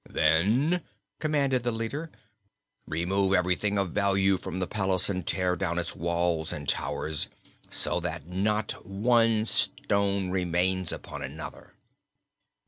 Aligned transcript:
"Then," 0.09 0.81
commanded 1.19 1.61
the 1.61 1.69
leader, 1.71 2.09
"remove 2.87 3.35
everything 3.35 3.77
of 3.77 3.91
value 3.91 4.39
from 4.39 4.57
the 4.57 4.65
palace 4.65 5.09
and 5.09 5.27
tear 5.27 5.55
down 5.55 5.77
its 5.77 5.95
walls 5.95 6.51
and 6.51 6.67
towers, 6.67 7.27
so 7.69 7.99
that 7.99 8.25
not 8.25 8.71
one 8.83 9.45
stone 9.45 10.31
remains 10.31 10.91
upon 10.91 11.21
another!" 11.21 11.75